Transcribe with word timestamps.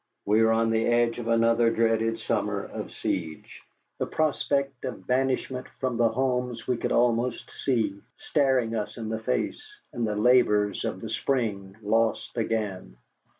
We 0.25 0.41
were 0.41 0.51
on 0.51 0.71
the 0.71 0.87
edge 0.87 1.19
of 1.19 1.27
another 1.27 1.69
dreaded 1.69 2.17
summer 2.17 2.63
of 2.63 2.91
siege, 2.91 3.61
the 3.99 4.07
prospect 4.07 4.83
of 4.83 5.05
banishment 5.05 5.67
from 5.79 5.97
the 5.97 6.09
homes 6.09 6.67
we 6.67 6.77
could 6.77 6.91
almost 6.91 7.51
see, 7.51 8.01
staring 8.17 8.75
us 8.75 8.97
in 8.97 9.09
the 9.09 9.19
face, 9.19 9.63
and 9.93 10.07
the 10.07 10.15
labors 10.15 10.85
of 10.85 11.01
the 11.01 11.09
spring 11.11 11.77
lost 11.83 12.35
again. 12.35 12.97